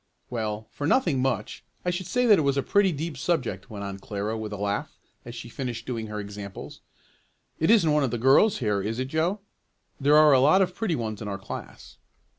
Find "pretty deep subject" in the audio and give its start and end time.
2.63-3.69